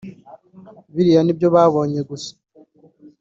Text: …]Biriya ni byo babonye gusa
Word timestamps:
…]Biriya 0.93 1.21
ni 1.23 1.33
byo 1.37 1.47
babonye 1.55 1.99
gusa 2.09 2.31